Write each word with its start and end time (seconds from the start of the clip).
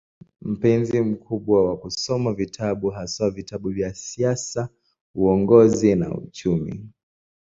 Mpenzi 0.41 1.01
mkubwa 1.01 1.65
wa 1.69 1.77
kusoma 1.77 2.33
vitabu, 2.33 2.89
haswa 2.89 3.29
vitabu 3.31 3.69
vya 3.69 3.93
siasa, 3.93 4.69
uongozi 5.15 5.95
na 5.95 6.09
uchumi. 6.15 6.89